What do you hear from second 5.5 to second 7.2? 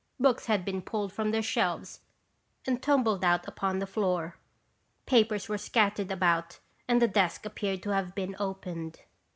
scattered about and the